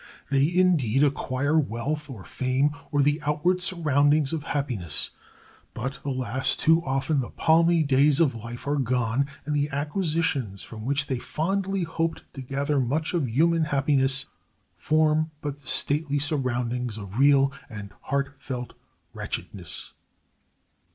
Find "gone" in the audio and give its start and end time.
8.79-9.27